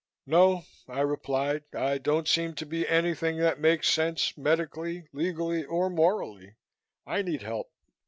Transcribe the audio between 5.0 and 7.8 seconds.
legally or morally. I need help."